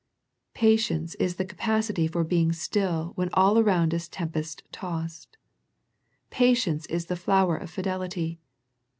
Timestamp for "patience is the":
0.55-1.45, 6.31-7.15